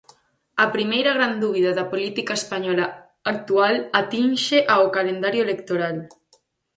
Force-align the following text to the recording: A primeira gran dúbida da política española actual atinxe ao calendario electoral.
A 0.63 0.65
primeira 0.75 1.11
gran 1.17 1.33
dúbida 1.43 1.71
da 1.77 1.89
política 1.93 2.33
española 2.41 2.85
actual 3.33 3.75
atinxe 4.01 4.57
ao 4.73 4.83
calendario 4.97 5.41
electoral. 5.47 5.97